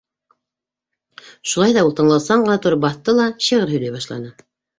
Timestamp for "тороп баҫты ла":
2.65-3.29